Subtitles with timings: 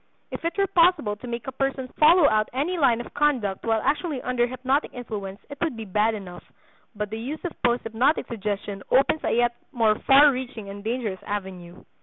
[0.31, 3.83] If it were possible to make a person follow out any line of conduct while
[3.83, 6.43] actually under hypnotic influence it would be bad enough;
[6.95, 11.83] but the use of posthypnotic suggestion opens a yet more far reaching and dangerous avenue.